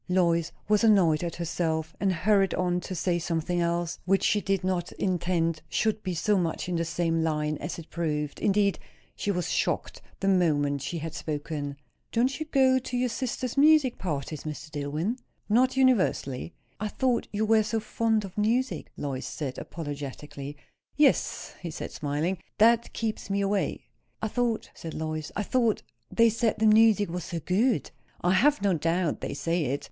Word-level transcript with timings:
Lois 0.09 0.51
was 0.67 0.83
annoyed 0.83 1.23
at 1.23 1.35
herself; 1.35 1.95
and 1.99 2.11
hurried 2.11 2.55
on 2.55 2.79
to 2.81 2.95
say 2.95 3.19
something 3.19 3.61
else, 3.61 3.99
which 4.05 4.23
she 4.23 4.41
did 4.41 4.63
not 4.63 4.91
intend 4.93 5.61
should 5.69 6.01
be 6.01 6.15
so 6.15 6.39
much 6.39 6.67
in 6.67 6.75
the 6.75 6.83
same 6.83 7.21
line 7.23 7.55
as 7.59 7.77
it 7.77 7.87
proved. 7.91 8.39
Indeed, 8.39 8.79
she 9.15 9.29
was 9.29 9.51
shocked 9.51 10.01
the 10.19 10.27
moment 10.27 10.81
she 10.81 10.97
had 10.97 11.13
spoken. 11.13 11.77
"Don't 12.11 12.39
you 12.39 12.47
go 12.47 12.79
to 12.79 12.97
your 12.97 13.09
sister's 13.09 13.55
music 13.55 13.99
parties, 13.99 14.41
Mr. 14.43 14.71
Dillwyn?" 14.71 15.19
"Not 15.47 15.77
universally." 15.77 16.51
"I 16.79 16.87
thought 16.87 17.27
you 17.31 17.45
were 17.45 17.61
so 17.61 17.79
fond 17.79 18.25
of 18.25 18.35
music" 18.35 18.91
Lois 18.97 19.27
said 19.27 19.59
apologetically. 19.59 20.57
"Yes," 20.97 21.53
he 21.61 21.69
said, 21.69 21.91
smiling. 21.91 22.39
"That 22.57 22.91
keeps 22.93 23.29
me 23.29 23.41
away." 23.41 23.85
"I 24.19 24.29
thought," 24.29 24.71
said 24.73 24.95
Lois, 24.95 25.31
"I 25.35 25.43
thought 25.43 25.83
they 26.09 26.29
said 26.31 26.57
the 26.57 26.65
music 26.65 27.07
was 27.11 27.25
so 27.25 27.39
good?" 27.39 27.91
"I 28.21 28.31
have 28.33 28.63
no 28.63 28.73
doubt 28.73 29.21
they 29.21 29.35
say 29.35 29.65
it. 29.65 29.79